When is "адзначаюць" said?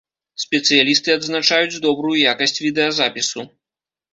1.17-1.81